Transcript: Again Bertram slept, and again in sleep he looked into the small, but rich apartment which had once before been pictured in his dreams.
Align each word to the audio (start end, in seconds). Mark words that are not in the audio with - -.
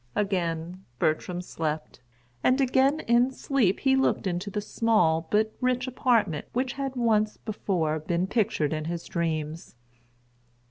Again 0.15 0.83
Bertram 0.97 1.41
slept, 1.43 1.99
and 2.43 2.59
again 2.59 3.01
in 3.01 3.29
sleep 3.29 3.81
he 3.81 3.95
looked 3.95 4.25
into 4.25 4.49
the 4.49 4.59
small, 4.59 5.27
but 5.29 5.53
rich 5.61 5.85
apartment 5.87 6.47
which 6.53 6.73
had 6.73 6.95
once 6.95 7.37
before 7.37 7.99
been 7.99 8.25
pictured 8.25 8.73
in 8.73 8.85
his 8.85 9.05
dreams. 9.05 9.75